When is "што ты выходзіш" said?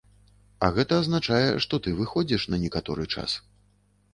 1.65-2.49